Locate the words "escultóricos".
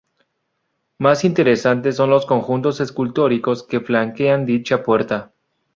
2.81-3.61